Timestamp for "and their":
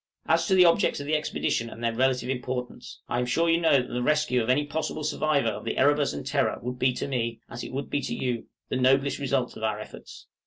1.69-1.93